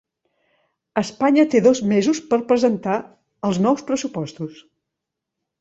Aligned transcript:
Espanya 1.01 1.45
té 1.51 1.61
dos 1.67 1.83
mesos 1.93 2.23
per 2.33 2.41
presentar 2.53 2.97
els 3.51 3.63
nous 3.67 3.89
pressupostos 3.91 4.61